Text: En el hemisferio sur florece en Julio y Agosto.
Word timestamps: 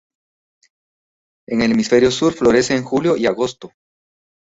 En 1.47 1.61
el 1.61 1.73
hemisferio 1.73 2.09
sur 2.09 2.33
florece 2.33 2.75
en 2.75 2.83
Julio 2.83 3.15
y 3.15 3.27
Agosto. 3.27 3.71